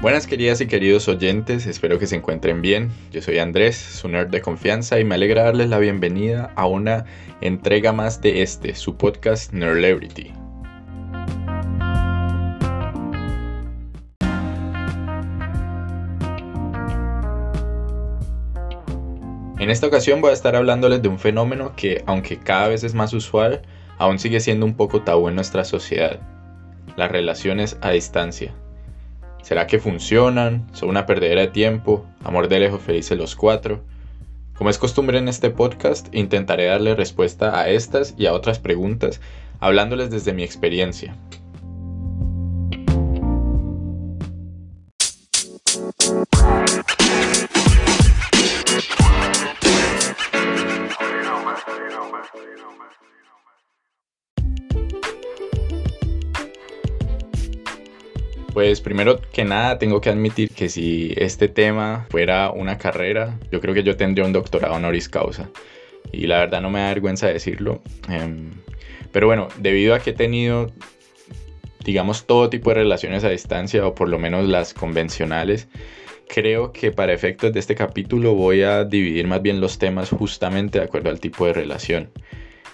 [0.00, 2.90] Buenas queridas y queridos oyentes, espero que se encuentren bien.
[3.12, 7.04] Yo soy Andrés, su nerd de confianza y me alegra darles la bienvenida a una
[7.42, 10.32] entrega más de este, su podcast Nerdlebrity.
[19.58, 22.94] En esta ocasión voy a estar hablándoles de un fenómeno que, aunque cada vez es
[22.94, 23.60] más usual,
[23.98, 26.20] aún sigue siendo un poco tabú en nuestra sociedad.
[26.96, 28.54] Las relaciones a distancia.
[29.42, 30.66] ¿Será que funcionan?
[30.72, 32.06] ¿Son una perdedera de tiempo?
[32.24, 33.82] ¿Amor de lejos felices los cuatro?
[34.54, 39.20] Como es costumbre en este podcast, intentaré darle respuesta a estas y a otras preguntas,
[39.58, 41.16] hablándoles desde mi experiencia.
[59.00, 63.72] Primero que nada tengo que admitir que si este tema fuera una carrera, yo creo
[63.72, 65.48] que yo tendría un doctorado honoris causa.
[66.12, 67.80] Y la verdad no me da vergüenza decirlo.
[68.10, 68.50] Em,
[69.10, 70.70] pero bueno, debido a que he tenido,
[71.82, 75.68] digamos, todo tipo de relaciones a distancia, o por lo menos las convencionales,
[76.28, 80.78] creo que para efectos de este capítulo voy a dividir más bien los temas justamente
[80.78, 82.10] de acuerdo al tipo de relación.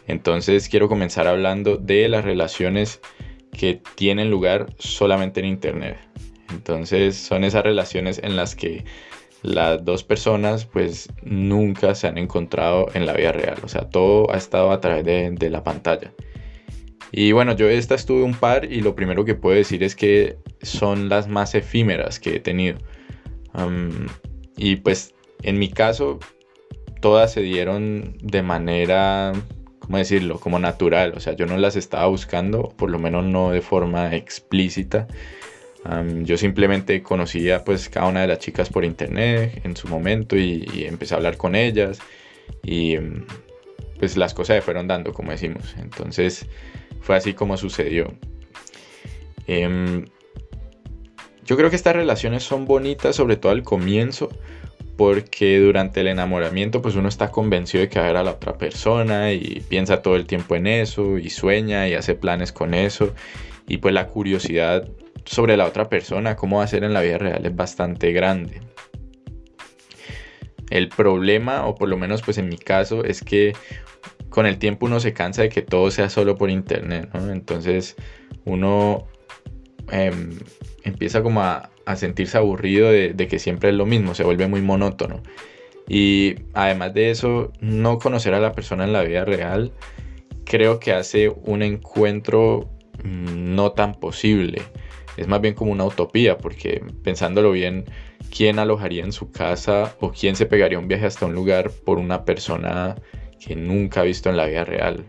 [0.08, 3.00] Entonces quiero comenzar hablando de las relaciones
[3.56, 5.98] que tienen lugar solamente en Internet.
[6.50, 8.84] Entonces son esas relaciones en las que
[9.42, 13.58] las dos personas pues nunca se han encontrado en la vida real.
[13.62, 16.12] O sea, todo ha estado a través de, la pantalla.
[17.12, 20.36] Y bueno, yo esta estuve un par y lo primero que puedo decir es que
[20.62, 22.78] son las más efímeras que he tenido.
[24.56, 26.18] y pues en mi caso,
[27.00, 29.32] todas se dieron de manera
[29.86, 30.40] ¿cómo decirlo?
[30.40, 34.16] Como natural, o sea, yo no las estaba buscando, por lo menos no de forma
[34.16, 35.06] explícita.
[36.24, 40.84] yo simplemente conocía pues cada una de las chicas por internet en su momento y,
[40.88, 42.00] empecé a hablar con ellas
[42.64, 43.24] y em,
[44.00, 45.76] pues las cosas se fueron dando, como decimos.
[45.78, 46.46] Entonces
[47.00, 48.12] fue así como sucedió.
[49.46, 50.06] Em,
[51.44, 54.30] yo creo que estas relaciones son bonitas, sobre todo al comienzo,
[54.96, 58.32] porque durante el enamoramiento pues uno está convencido de que va a ver a la
[58.32, 62.72] otra persona y piensa todo el tiempo en eso y sueña y hace planes con
[62.72, 63.14] eso
[63.68, 64.88] y pues la curiosidad
[65.24, 68.60] sobre la otra persona, cómo va a ser en la vida real es bastante grande.
[70.70, 73.52] El problema, o por lo menos pues en mi caso, es que
[74.30, 77.96] con el tiempo uno se cansa de que todo sea solo por internet, Entonces
[78.44, 79.06] uno
[79.90, 80.38] em,
[80.84, 85.22] empieza como a, sentirse aburrido de, que siempre es lo mismo, se vuelve muy monótono.
[85.88, 89.72] Y además de eso, no conocer a la persona en la vida real
[90.44, 92.70] creo que hace un encuentro
[93.04, 94.62] mm, no tan posible.
[95.16, 97.84] Es más bien como una utopía, porque pensándolo bien,
[98.34, 101.98] ¿quién alojaría en su casa o quién se pegaría un viaje hasta un lugar por
[101.98, 102.96] una persona
[103.38, 105.04] que nunca ha visto en la vida real?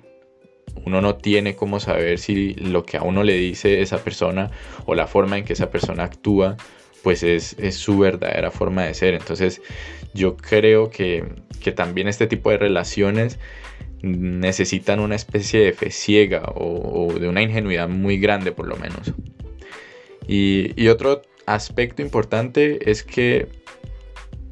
[0.86, 4.52] Uno no tiene cómo saber si lo que a uno le dice esa persona
[4.86, 6.58] o la forma en que esa persona actúa,
[7.04, 9.14] pues es, su verdadera forma de ser.
[9.14, 9.62] Entonces
[10.14, 11.26] yo creo que,
[11.76, 13.40] también este tipo de relaciones
[14.02, 19.14] necesitan una especie de fe ciega o, de una ingenuidad muy grande por lo menos.
[20.30, 23.50] Y, y otro aspecto importante es que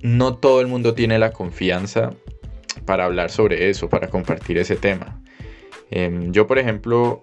[0.01, 2.13] no todo el mundo tiene la confianza
[2.85, 5.21] para hablar sobre eso, para compartir ese tema.
[5.91, 7.21] Em, yo, por ejemplo,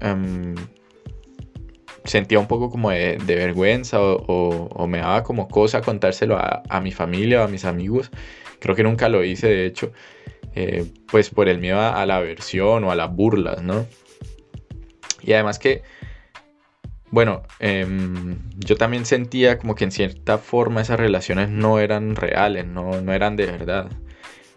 [0.00, 0.54] em,
[2.04, 7.42] sentía un poco como de, vergüenza o, me daba como cosa contárselo a, mi familia
[7.42, 8.10] o a mis amigos.
[8.60, 9.92] Creo que nunca lo hice, de hecho,
[10.54, 13.86] eh, pues por el miedo a, la aversión o a las burlas, ¿no?
[15.22, 15.82] Y además que,
[17.10, 22.66] bueno, em, yo también sentía como que en cierta forma esas relaciones no eran reales,
[22.66, 23.90] no, no eran de verdad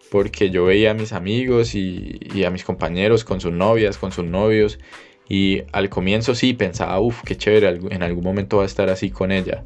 [0.09, 4.25] porque yo veía a mis amigos y, a mis compañeros con sus novias, con sus
[4.25, 4.79] novios,
[5.27, 9.11] y al comienzo sí pensaba, uff, qué chévere, en algún momento va a estar así
[9.11, 9.63] con ella,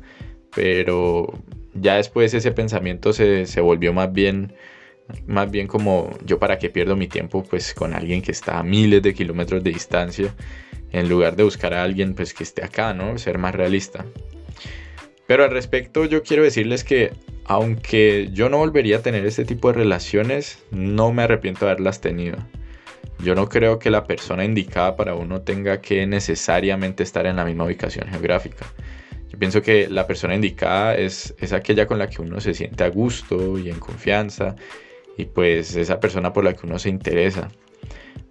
[0.53, 1.33] pero
[1.73, 4.53] ya después ese pensamiento se, volvió más bien,
[5.25, 8.63] más bien como yo para qué pierdo mi tiempo pues con alguien que está a
[8.63, 10.35] miles de kilómetros de distancia,
[10.91, 13.17] en lugar de buscar a alguien pues que esté acá, ¿no?
[13.17, 14.05] Ser más realista.
[15.25, 17.13] Pero al respecto yo quiero decirles que
[17.45, 22.01] aunque yo no volvería a tener este tipo de relaciones, no me arrepiento de haberlas
[22.01, 22.37] tenido.
[23.19, 27.45] Yo no creo que la persona indicada para uno tenga que necesariamente estar en la
[27.45, 28.65] misma ubicación geográfica.
[29.29, 32.83] Yo pienso que la persona indicada es, es aquella con la que uno se siente
[32.83, 34.55] a gusto y en confianza
[35.17, 37.49] y pues esa persona por la que uno se interesa.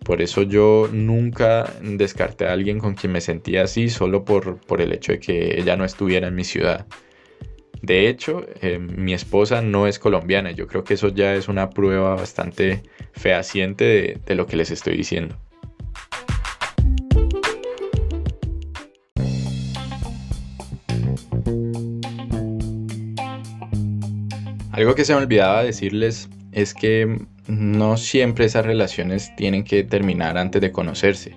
[0.05, 4.81] Por eso yo nunca descarté a alguien con quien me sentía así solo por, por
[4.81, 6.87] el hecho de que ella no estuviera en mi ciudad.
[7.82, 10.52] De hecho, eh, mi esposa no es colombiana.
[10.52, 12.82] Yo creo que eso ya es una prueba bastante
[13.12, 15.37] fehaciente de lo que les estoy diciendo.
[24.70, 30.38] Algo que se me olvidaba decirles es que no siempre esas relaciones tienen que terminar
[30.38, 31.37] antes de conocerse.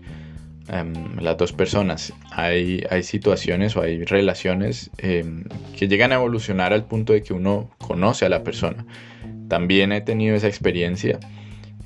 [0.67, 2.11] Em, las dos personas.
[2.31, 5.43] Hay, hay, situaciones o hay relaciones em,
[5.77, 8.83] que llegan a evolucionar al punto de que uno conoce a la persona.
[9.47, 11.19] También he tenido esa experiencia.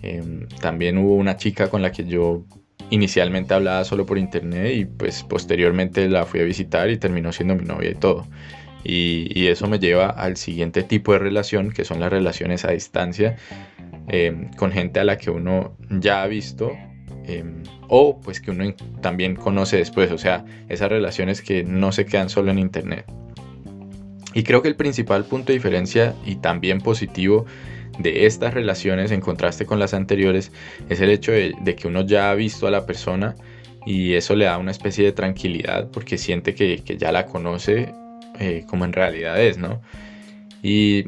[0.02, 2.46] Em, también hubo una chica con la que yo
[2.90, 7.56] inicialmente hablaba solo por internet y pues posteriormente la fui a visitar y terminó siendo
[7.56, 8.28] mi novia y todo.
[8.84, 13.36] Y, eso me lleva al siguiente tipo de relación, que son las relaciones a distancia,
[14.08, 16.72] em, con gente a la que uno ya ha visto
[17.30, 22.06] em, o pues que uno también conoce después, o sea, esas relaciones que no se
[22.06, 23.06] quedan solo en internet.
[24.34, 27.46] Y creo que el principal punto de diferencia y también positivo
[27.98, 30.52] de estas relaciones en contraste con las anteriores
[30.88, 33.36] es el hecho de, que uno ya ha visto a la persona
[33.86, 37.94] y eso le da una especie de tranquilidad porque siente que, que ya la conoce
[38.40, 39.82] eh, como en realidad es, ¿no?
[40.62, 41.06] Y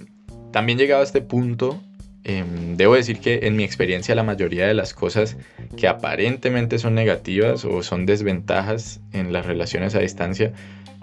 [0.52, 1.82] también llegado a este punto,
[2.24, 5.38] em, debo decir que en mi experiencia la mayoría de las cosas
[5.78, 10.54] que aparentemente son negativas o son desventajas en las relaciones a distancia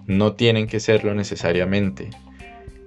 [0.06, 2.10] no tienen que serlo necesariamente.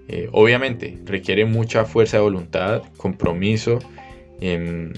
[0.08, 3.80] Eh, obviamente requiere mucha fuerza de voluntad, compromiso,
[4.42, 4.94] em,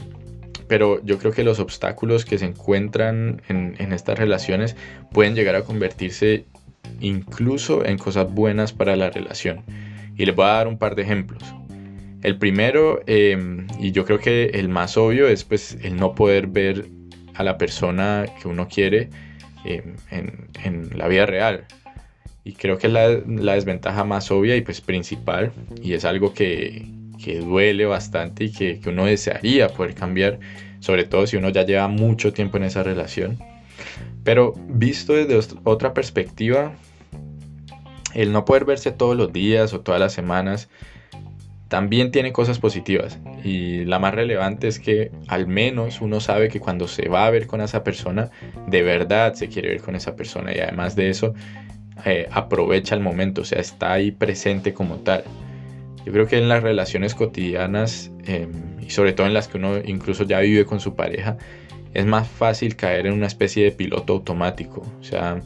[0.67, 4.75] pero yo creo que los obstáculos que se encuentran en, en estas relaciones
[5.11, 6.45] pueden llegar a convertirse
[6.99, 9.63] incluso en cosas buenas para la relación.
[10.15, 11.43] Y les voy a dar un par de ejemplos.
[12.23, 16.47] El primero, em, y yo creo que el más obvio, es pues el no poder
[16.47, 16.85] ver
[17.35, 19.09] a la persona que uno quiere
[19.65, 19.95] em,
[20.63, 21.65] en, la vida real.
[22.45, 25.51] Y creo que es la, desventaja más obvia y pues principal.
[25.81, 26.87] Y es algo que,
[27.41, 30.39] duele bastante y que, que uno desearía poder cambiar,
[30.79, 33.37] sobre todo si uno ya lleva mucho tiempo en esa relación.
[34.23, 36.73] Pero visto desde otra perspectiva,
[38.13, 40.69] el no poder verse todos los días o todas las semanas
[41.73, 43.17] también tiene cosas positivas.
[43.43, 47.31] Y la más relevante es que al menos uno sabe que cuando se va a
[47.31, 48.29] ver con esa persona,
[48.67, 50.55] de verdad se quiere ver con esa persona.
[50.55, 51.33] Y además de eso,
[52.05, 55.23] eh, aprovecha el momento, o sea, está ahí presente como tal.
[56.05, 59.79] Yo creo que en las relaciones cotidianas em, y sobre todo en las que uno
[59.83, 61.37] incluso ya vive con su pareja,
[61.95, 64.85] es más fácil caer en una especie de piloto automático.
[64.99, 65.41] O sea,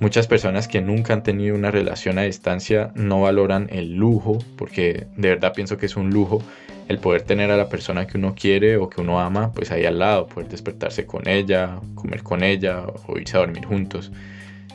[0.00, 5.06] muchas personas que nunca han tenido una relación a distancia no valoran el lujo, porque
[5.16, 6.42] de verdad pienso que es un lujo
[6.88, 9.84] el poder tener a la persona que uno quiere o que uno ama, pues ahí
[9.84, 14.10] al lado, poder despertarse con ella, comer con ella o irse a dormir juntos.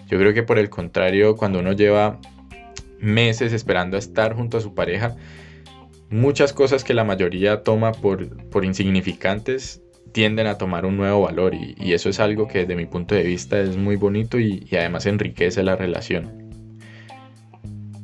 [0.07, 2.19] Yo creo que por el contrario, cuando uno lleva
[2.99, 5.17] meses esperando a estar junto a su pareja,
[6.09, 9.81] muchas cosas que la mayoría toma por, por insignificantes
[10.15, 13.23] tienden a tomar un nuevo valor y, eso es algo que desde mi punto de
[13.23, 16.31] vista es muy bonito y, además enriquece la relación.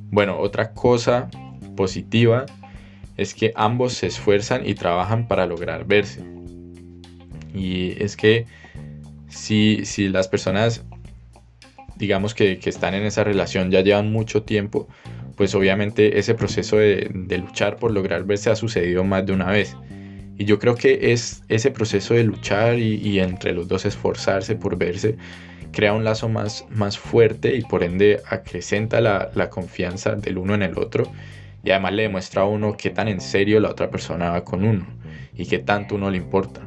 [0.10, 1.30] Bueno, otra cosa
[1.78, 2.46] positiva
[3.16, 6.22] es que ambos se esfuerzan y trabajan para lograr verse.
[7.54, 8.46] Y es que
[9.30, 10.84] si, si las personas,
[11.96, 14.90] digamos que, están en esa relación, ya llevan mucho tiempo,
[15.38, 19.78] pues obviamente ese proceso de luchar por lograr verse ha sucedido más de una vez.
[20.42, 24.76] Y yo creo que es ese proceso de luchar y, entre los dos esforzarse por
[24.76, 25.16] verse,
[25.72, 30.56] crea un lazo más, más fuerte y por ende acrecenta la, la, confianza del uno
[30.56, 31.04] en el otro
[31.64, 34.66] y además le demuestra a uno qué tan en serio la otra persona va con
[34.66, 34.88] uno
[35.36, 36.62] y qué tanto uno le importa.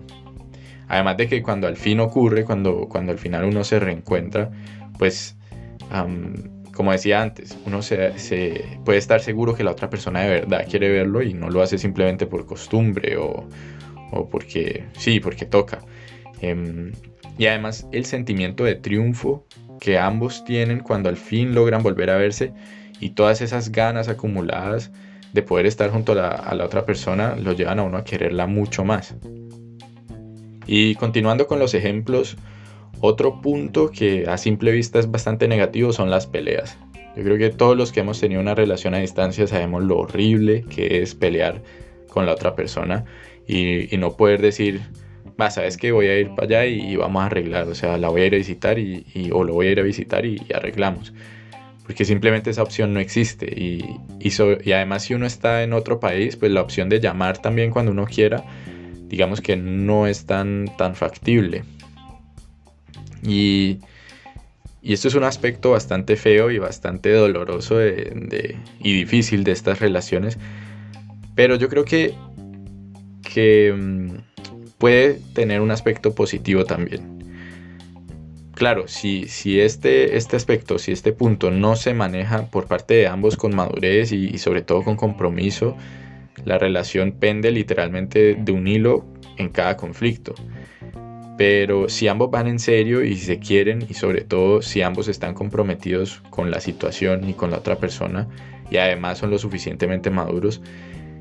[0.87, 4.53] Además de que cuando al fin ocurre, cuando, cuando al final uno se reencuentra,
[5.01, 5.37] pues
[6.75, 10.91] como decía antes, uno se, puede estar seguro que la otra persona de verdad quiere
[10.91, 13.49] verlo y no lo hace simplemente por costumbre o,
[14.11, 15.81] o porque sí, porque toca.
[16.41, 16.93] Em,
[17.39, 19.47] y además el sentimiento de triunfo
[19.81, 22.53] que ambos tienen cuando al fin logran volver a verse
[23.01, 24.91] y todas esas ganas acumuladas
[25.33, 28.05] de poder estar junto a la, a la otra persona lo llevan a uno a
[28.05, 29.15] quererla mucho más.
[30.67, 32.37] Y continuando con los ejemplos,
[33.01, 36.79] otro punto que a simple vista es bastante negativo son las peleas.
[37.17, 40.65] Yo creo que todos los que hemos tenido una relación a distancia sabemos lo horrible
[40.69, 41.63] que es pelear
[42.09, 43.05] con la otra persona
[43.47, 44.81] y, no poder decir,
[45.41, 48.09] va, sabes que voy a ir para allá y, vamos a arreglar, o sea, la
[48.09, 51.13] voy a ir a visitar y, o lo voy a ir a visitar y, arreglamos.
[51.85, 53.85] Porque simplemente esa opción no existe y,
[54.19, 57.93] y además si uno está en otro país, pues la opción de llamar también cuando
[57.93, 58.43] uno quiera,
[59.07, 61.63] digamos que no es tan, tan factible.
[63.25, 63.81] Y
[64.83, 70.39] esto es un aspecto bastante feo y bastante doloroso y difícil de estas relaciones.
[71.35, 72.15] Pero yo creo que,
[73.75, 74.17] mm,
[74.79, 77.15] puede tener un aspecto positivo también.
[78.55, 83.07] Claro, si, si este, este aspecto, si este punto no se maneja por parte de
[83.09, 85.77] ambos con madurez y sobre todo con compromiso,
[86.45, 89.05] la relación pende literalmente de un hilo
[89.39, 90.35] en cada conflicto.
[91.37, 95.35] Pero si ambos van en serio y se quieren y sobre todo si ambos están
[95.35, 98.29] comprometidos con la situación y con la otra persona
[98.71, 100.63] y además son lo suficientemente maduros,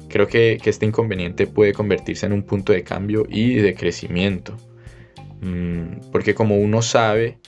[0.10, 4.56] creo que, este inconveniente puede convertirse en un punto de cambio y de crecimiento.
[5.42, 7.40] Mm, porque como uno sabe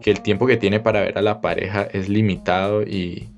[0.00, 3.28] que el tiempo que tiene para ver a la pareja es limitado y,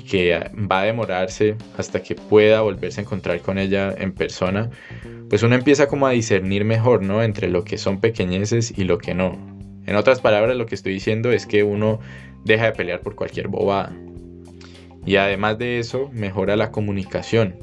[0.00, 4.70] que va a demorarse hasta que pueda volverse a encontrar con ella en persona,
[5.28, 7.22] pues uno empieza como a discernir mejor, ¿no?
[7.22, 9.38] Entre lo que son pequeñeces y lo que no.
[9.86, 12.00] En otras palabras, lo que estoy diciendo es que uno
[12.44, 13.92] deja de pelear por cualquier bobada.
[15.06, 17.56] Y además de eso, mejora la comunicación.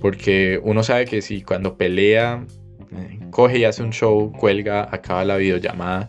[0.00, 2.44] Porque uno sabe que si cuando pelea,
[2.92, 6.08] eh, coge y hace un show, cuelga, acaba la videollamada,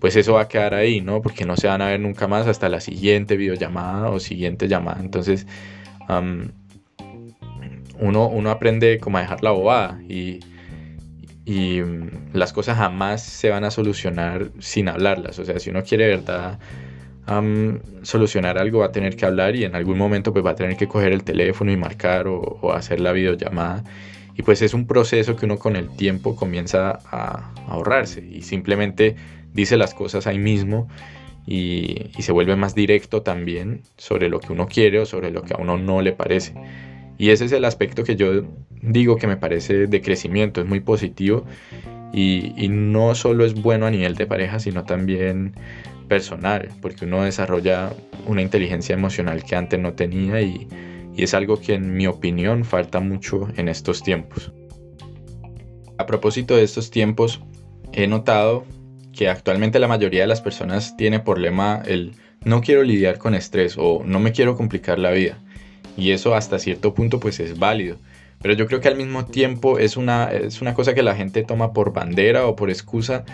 [0.00, 1.22] pues eso va a quedar ahí, ¿no?
[1.22, 5.00] Porque no se van a ver nunca más hasta la siguiente videollamada o siguiente llamada.
[5.00, 5.46] Entonces,
[7.98, 10.40] uno, uno, aprende como a dejar la bobada y,
[11.44, 15.38] y mm, las cosas jamás se van a solucionar sin hablarlas.
[15.38, 16.58] O sea, si uno quiere verdad
[18.02, 20.76] solucionar algo va a tener que hablar y en algún momento pues va a tener
[20.76, 23.84] que coger el teléfono y marcar o, o hacer la videollamada.
[24.34, 29.16] Y pues es un proceso que uno con el tiempo comienza a ahorrarse y simplemente
[29.52, 30.88] dice las cosas ahí mismo
[31.46, 35.54] y, se vuelve más directo también sobre lo que uno quiere o sobre lo que
[35.54, 36.54] a uno no le parece.
[37.18, 38.44] Y ese es el aspecto que yo
[38.82, 41.44] digo que me parece de crecimiento, es muy positivo
[42.12, 45.54] y, no solo es bueno a nivel de pareja, sino también
[46.08, 47.92] personal, porque uno desarrolla
[48.26, 50.66] una inteligencia emocional que antes no tenía y
[51.16, 54.52] es algo que en mi opinión falta mucho en estos tiempos.
[55.98, 57.42] A propósito de estos tiempos,
[57.92, 58.64] he notado
[59.12, 62.12] que actualmente la mayoría de las personas tiene por lema el
[62.44, 65.38] no quiero lidiar con estrés o no me quiero complicar la vida.
[65.96, 67.96] Y eso hasta cierto punto pues es válido.
[68.42, 71.42] Pero yo creo que al mismo tiempo es una, es una cosa que la gente
[71.42, 73.24] toma por bandera o por excusa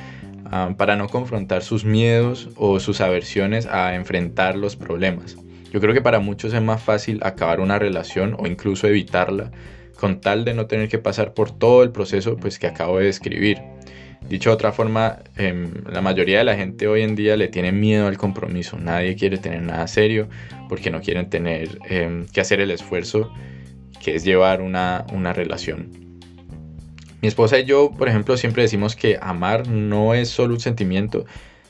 [0.47, 5.37] ah, para no confrontar sus miedos o sus aversiones a enfrentar los problemas.
[5.73, 9.53] Yo creo que para muchos es más fácil acabar una relación o incluso evitarla
[9.97, 13.07] con tal de no tener que pasar por todo el proceso pues, que acabo de
[13.07, 13.59] describir.
[14.29, 17.71] Dicho de otra forma, em, la mayoría de la gente hoy en día le tiene
[17.71, 18.77] miedo al compromiso.
[18.77, 20.29] Nadie quiere tener nada serio
[20.69, 23.33] porque no quieren tener em, que hacer el esfuerzo
[24.03, 25.91] que es llevar una, una relación.
[27.23, 31.25] Mi esposa y yo, por ejemplo, siempre decimos que amar no es solo un sentimiento,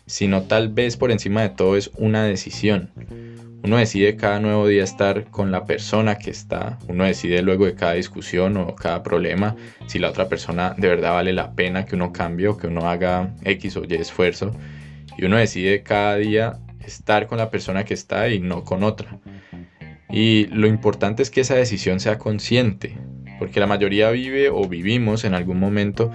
[0.07, 2.91] sino tal vez por encima de todo es una decisión.
[3.67, 7.75] Uno decide cada nuevo día estar con la persona que está, uno decide luego de
[7.75, 9.57] cada discusión o cada problema
[9.89, 12.89] si la otra persona de verdad vale la pena que uno cambie o que uno
[12.89, 14.53] haga X o Y esfuerzo.
[15.19, 19.19] Y uno decide cada día estar con la persona que está y no con otra.
[20.11, 22.97] Y lo importante es que esa decisión sea consciente,
[23.41, 26.13] porque la mayoría vive o vivimos en algún momento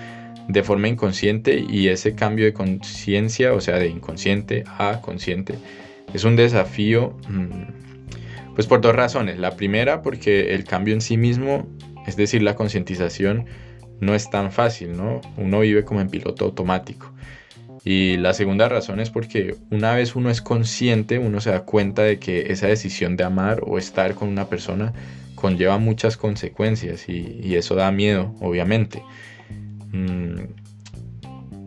[0.48, 5.56] de forma inconsciente y ese cambio de conciencia, o sea, de inconsciente a consciente,
[6.14, 9.40] es un desafío, mm, pues por dos razones.
[9.40, 11.68] La primera, porque el cambio en sí mismo,
[12.06, 13.46] es decir, la concientización,
[14.00, 15.22] no es tan fácil, ¿no?
[15.38, 17.14] Uno vive como en piloto automático.
[17.84, 22.04] Y la segunda razón es porque una vez uno es consciente, uno se da cuenta
[22.04, 24.94] de que esa decisión de amar o estar con una persona
[25.36, 29.02] conlleva muchas consecuencias y, eso da miedo, obviamente.
[29.92, 30.61] Mm,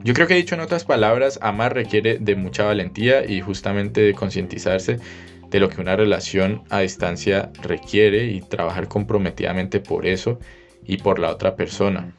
[0.04, 4.12] yo creo que dicho en otras palabras, amar requiere de mucha valentía y justamente de
[4.12, 4.98] concientizarse
[5.48, 10.38] de lo que una relación a distancia requiere y trabajar comprometidamente por eso
[10.86, 12.14] y por la otra persona.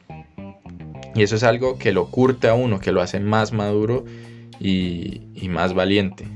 [1.14, 4.04] Y eso es algo que lo curte a uno, que lo hace más maduro
[4.58, 6.26] y, más valiente.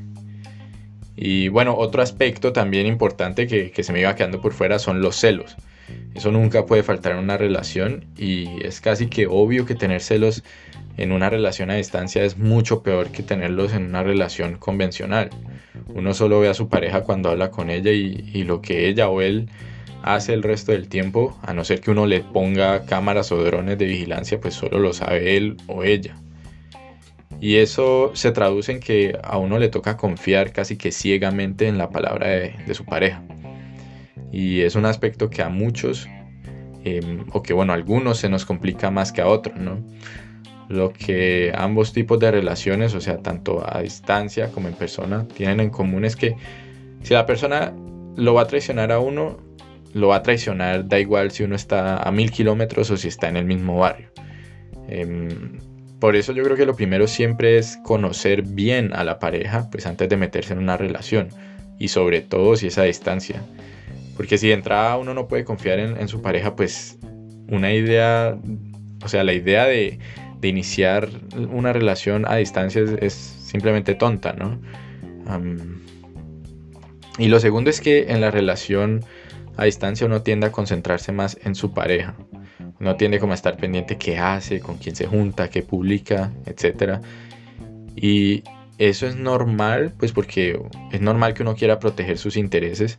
[1.17, 5.03] Y bueno, otro aspecto también importante que, que se me iba quedando por fuera son
[5.03, 5.57] los celos.
[6.15, 10.45] Eso nunca puede faltar en una relación y es casi que obvio que tener celos
[11.01, 15.31] en una relación a distancia es mucho peor que tenerlos en una relación convencional.
[15.89, 19.23] Uno solo ve a su pareja cuando habla con ella y, lo que ella o
[19.23, 19.49] él
[20.03, 23.79] hace el resto del tiempo, a no ser que uno le ponga cámaras o drones
[23.79, 26.17] de vigilancia, pues solo lo sabe él o ella.
[27.41, 31.79] Y eso se traduce en que a uno le toca confiar casi que ciegamente en
[31.79, 33.23] la palabra de, su pareja.
[34.31, 36.07] Y es un aspecto que a muchos,
[36.85, 39.83] em, o que bueno, a algunos se nos complica más que a otros, ¿no?
[40.71, 45.59] Lo que ambos tipos de relaciones, o sea, tanto a distancia como en persona, tienen
[45.59, 46.37] en común es que
[47.03, 47.75] si la persona
[48.17, 49.39] lo va a traicionar a uno,
[49.95, 53.29] lo va a traicionar, da igual si uno está a mil kilómetros o si está
[53.29, 54.11] en el mismo barrio.
[54.89, 55.59] Em,
[55.99, 59.87] por eso yo creo que lo primero siempre es conocer bien a la pareja, pues
[59.87, 61.31] antes de meterse en una relación.
[61.81, 63.43] Y sobre todo si es a distancia.
[64.17, 66.97] Porque si de entrada uno no puede confiar en, su pareja, pues
[67.49, 68.39] una idea,
[69.03, 69.99] o sea, la idea de,
[70.49, 71.09] iniciar
[71.51, 74.61] una relación a distancia es, simplemente tonta, ¿no?
[77.19, 79.05] y lo segundo es que en la relación
[79.57, 82.17] a distancia uno tiende a concentrarse más en su pareja.
[82.81, 87.01] Uno tiende como a estar pendiente qué hace, con quién se junta, qué publica, etc.
[87.95, 88.43] Y
[88.79, 90.59] eso es normal, pues porque
[90.91, 92.99] es normal que uno quiera proteger sus intereses,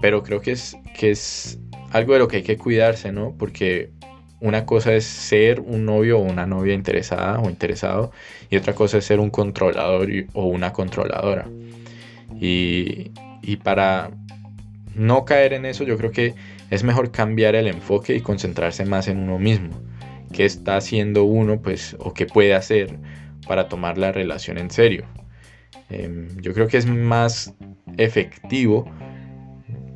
[0.00, 1.60] pero creo que es, que es
[1.92, 3.36] algo de lo que hay que cuidarse, ¿no?
[3.38, 3.92] Porque
[4.42, 8.10] una cosa es ser un novio o una novia interesada o interesado
[8.50, 11.48] y otra cosa es ser un controlador o una controladora.
[12.40, 14.10] Y, y para
[14.96, 16.34] no caer en eso, yo creo que
[16.70, 19.70] es mejor cambiar el enfoque y concentrarse más en uno mismo.
[20.32, 22.98] ¿Qué está haciendo uno, pues, o qué puede hacer
[23.46, 25.04] para tomar la relación en serio?
[25.88, 27.54] Em, yo creo que es más
[27.96, 28.90] efectivo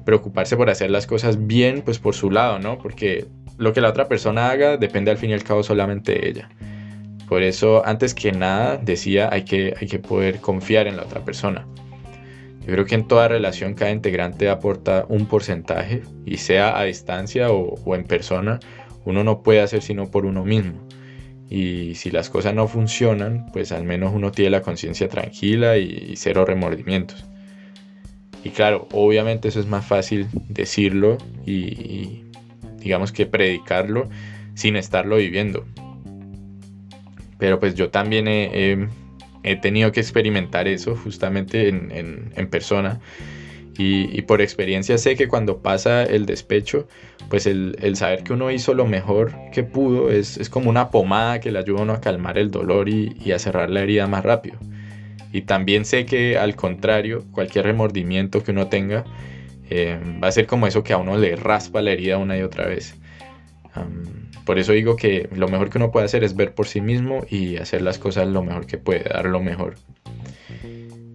[0.04, 2.78] preocuparse por hacer las cosas bien, pues por su lado, ¿no?
[2.78, 3.26] Porque
[3.58, 6.48] lo que la otra persona haga depende al fin y al cabo solamente de ella.
[7.28, 11.24] Por eso, antes que nada, decía, hay que, hay que poder confiar en la otra
[11.24, 11.66] persona.
[12.66, 17.50] Yo creo que en toda relación cada integrante aporta un porcentaje y sea a distancia
[17.52, 18.58] o, en persona,
[19.04, 20.74] uno no puede hacer sino por uno mismo.
[21.48, 26.14] Y si las cosas no funcionan, pues al menos uno tiene la conciencia tranquila y,
[26.16, 27.24] cero remordimientos.
[28.42, 32.24] Y claro, obviamente eso es más fácil decirlo y,
[32.86, 34.08] digamos que predicarlo
[34.54, 35.64] sin estarlo viviendo.
[37.38, 43.00] Pero pues yo también he tenido que experimentar eso justamente en, persona.
[43.76, 46.86] Y, por experiencia sé que cuando pasa el despecho,
[47.28, 51.50] pues el, saber que uno hizo lo mejor que pudo es, como una pomada que
[51.50, 54.58] le ayuda a uno a calmar el dolor y, a cerrar la herida más rápido.
[55.32, 59.04] Y también sé que al contrario, cualquier remordimiento que uno tenga
[59.70, 62.42] eh, va a ser como eso que a uno le raspa la herida una y
[62.42, 62.96] otra vez.
[64.44, 67.26] Por eso digo que lo mejor que uno puede hacer es ver por sí mismo
[67.28, 69.74] y hacer las cosas lo mejor que puede, dar lo mejor.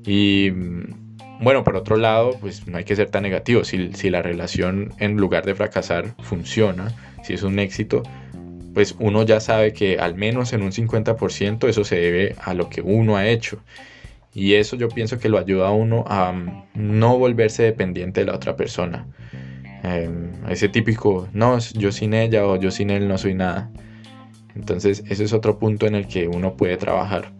[0.05, 0.51] Y
[1.39, 3.63] bueno, por otro lado, pues no hay que ser tan negativo.
[3.63, 8.03] Si, si la relación en lugar de fracasar funciona, si es un éxito,
[8.73, 12.69] pues uno ya sabe que al menos en un 50% eso se debe a lo
[12.69, 13.59] que uno ha hecho.
[14.33, 18.27] Y eso yo pienso que lo ayuda a uno a mm, no volverse dependiente de
[18.27, 19.07] la otra persona.
[19.83, 23.71] Em, ese típico, no, yo sin ella o yo sin él no soy nada.
[24.55, 27.33] Entonces ese es otro punto en el que uno puede trabajar.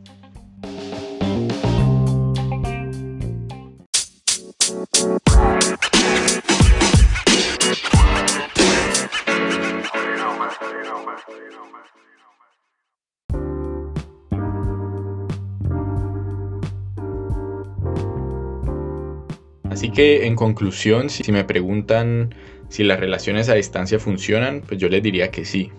[19.93, 22.33] Que en conclusión, si me preguntan
[22.69, 25.71] si las relaciones a distancia funcionan, pues yo les diría que sí.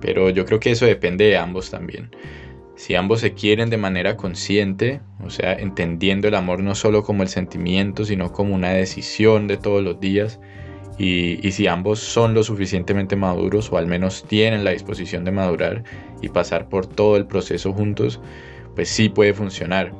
[0.00, 2.10] Pero yo creo que eso depende de ambos también.
[2.74, 7.22] Si ambos se quieren de manera consciente, o sea, entendiendo el amor no solo como
[7.22, 10.40] el sentimiento, sino como una decisión de todos los días,
[10.98, 15.84] y, si ambos son lo suficientemente maduros o al menos tienen la disposición de madurar
[16.20, 18.20] y pasar por todo el proceso juntos,
[18.74, 19.92] pues sí puede funcionar.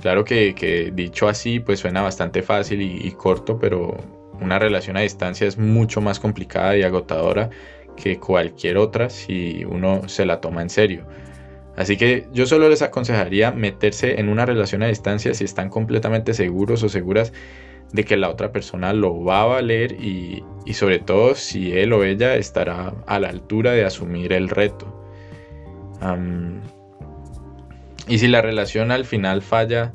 [0.00, 3.96] Claro que, dicho así, pues suena bastante fácil y, corto, pero
[4.40, 7.50] una relación a distancia es mucho más complicada y agotadora
[7.96, 11.06] que cualquier otra si uno se la toma en serio.
[11.76, 16.32] Así que yo solo les aconsejaría meterse en una relación a distancia si están completamente
[16.34, 17.32] seguros o seguras
[17.92, 22.04] de que la otra persona lo va a valer y, sobre todo si él o
[22.04, 24.96] ella estará a la altura de asumir el reto.
[28.10, 29.92] Y si la relación al final falla,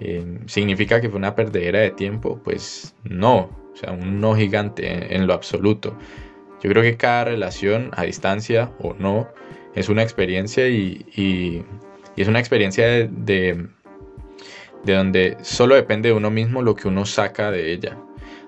[0.00, 2.40] eh, ¿significa que fue una perdedera de tiempo?
[2.42, 5.96] Pues no, o sea, un no gigante en, lo absoluto.
[6.60, 9.28] Yo creo que cada relación, a distancia o no,
[9.76, 11.64] es una experiencia y,
[12.16, 13.68] es una experiencia de, de,
[14.84, 17.96] donde solo depende de uno mismo lo que uno saca de ella.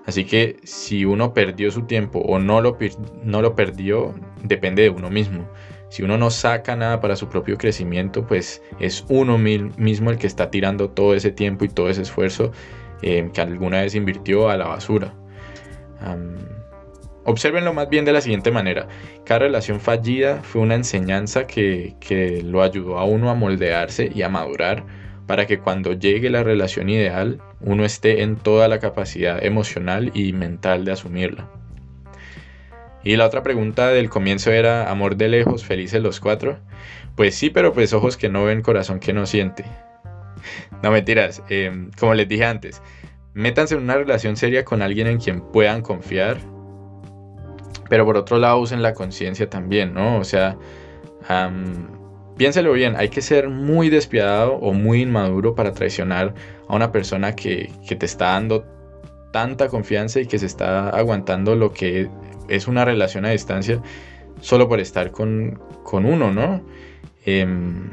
[0.05, 2.77] Así que si uno perdió su tiempo o no lo,
[3.23, 5.47] no lo perdió, depende de uno mismo.
[5.89, 10.27] Si uno no saca nada para su propio crecimiento, pues es uno mismo el que
[10.27, 12.51] está tirando todo ese tiempo y todo ese esfuerzo
[13.01, 15.13] eh, que alguna vez invirtió a la basura.
[17.23, 18.87] observenlo más bien de la siguiente manera.
[19.25, 24.21] Cada relación fallida fue una enseñanza que, que lo ayudó a uno a moldearse y
[24.21, 24.85] a madurar
[25.27, 30.33] para que cuando llegue la relación ideal uno esté en toda la capacidad emocional y
[30.33, 31.49] mental de asumirla.
[33.05, 36.57] Y la otra pregunta del comienzo era, ¿amor de lejos, felices los cuatro?
[37.15, 39.63] Pues sí, pero pues ojos que no ven, corazón que no siente.
[40.83, 42.81] no mentiras, em, como les dije antes,
[43.35, 46.37] métanse en una relación seria con alguien en quien puedan confiar,
[47.89, 50.17] pero por otro lado usen la conciencia también, ¿no?
[50.17, 50.57] O sea,
[52.37, 56.33] piénselo bien, hay que ser muy despiadado o muy inmaduro para traicionar
[56.67, 58.65] a una persona que, que te está dando
[59.31, 62.09] tanta confianza y que se está aguantando lo que
[62.47, 63.81] es una relación a distancia
[64.41, 65.59] solo por estar con,
[65.91, 66.61] uno, ¿no?
[67.25, 67.89] Em,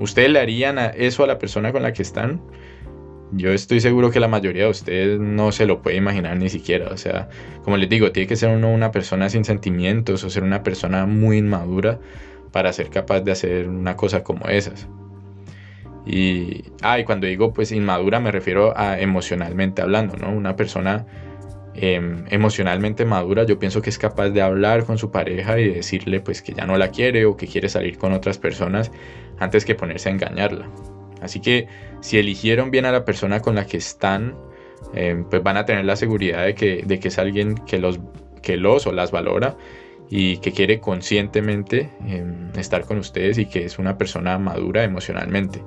[0.00, 2.40] ¿Ustedes le harían eso a la persona con la que están?
[3.32, 6.90] Yo estoy seguro que la mayoría de ustedes no se lo puede imaginar ni siquiera.
[6.90, 7.28] O sea,
[7.64, 11.06] como les digo, tiene que ser uno una persona sin sentimientos o ser una persona
[11.06, 11.98] muy inmadura
[12.52, 14.86] para ser capaz de hacer una cosa como esas.
[16.06, 20.30] Y, ah, cuando digo pues inmadura me refiero a emocionalmente hablando, ¿no?
[20.30, 21.04] Una persona
[21.78, 26.20] Em, emocionalmente madura, yo pienso que es capaz de hablar con su pareja y decirle
[26.20, 28.90] pues que ya no la quiere o que quiere salir con otras personas
[29.38, 30.70] antes que ponerse a engañarla.
[31.20, 31.68] Así que
[32.00, 34.34] si eligieron bien a la persona con la que están,
[34.94, 38.00] em, pues van a tener la seguridad de que, de que es alguien que los,
[38.40, 39.58] que los o las valora
[40.08, 45.62] y que quiere conscientemente em, estar con ustedes y que es una persona madura emocionalmente.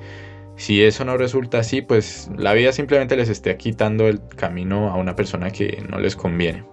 [0.60, 4.98] Si eso no resulta así, pues la vida simplemente les esté quitando el camino a
[4.98, 6.66] una persona que no les conviene.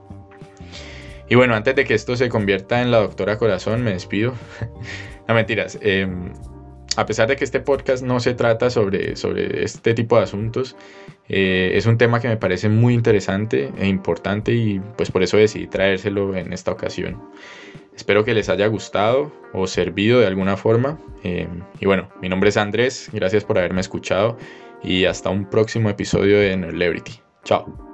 [1.28, 4.34] Y bueno, antes de que esto se convierta en la doctora corazón, me despido.
[5.28, 5.78] no mentiras.
[5.82, 6.32] Em,
[6.96, 10.74] a pesar de que este podcast no se trata sobre, sobre este tipo de asuntos,
[11.28, 15.36] eh, es un tema que me parece muy interesante e importante y pues por eso
[15.36, 17.22] decidí traérselo en esta ocasión.
[17.96, 21.00] Espero que les haya gustado o servido de alguna forma.
[21.24, 21.48] Eh,
[21.80, 24.36] y bueno, mi nombre es Andrés, gracias por haberme escuchado
[24.82, 27.20] y hasta un próximo episodio de Nerdlebrity.
[27.42, 27.85] Chao.